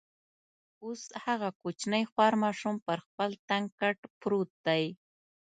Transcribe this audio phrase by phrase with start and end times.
[0.83, 4.83] اوس هغه کوچنی خوار ماشوم پر خپل تنګ کټ پروت دی.